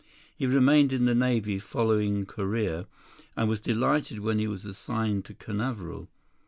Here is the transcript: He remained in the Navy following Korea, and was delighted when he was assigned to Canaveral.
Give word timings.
He 0.35 0.47
remained 0.47 0.91
in 0.91 1.05
the 1.05 1.13
Navy 1.13 1.59
following 1.59 2.25
Korea, 2.25 2.87
and 3.37 3.47
was 3.47 3.59
delighted 3.59 4.17
when 4.21 4.39
he 4.39 4.47
was 4.47 4.65
assigned 4.65 5.25
to 5.25 5.35
Canaveral. 5.35 6.09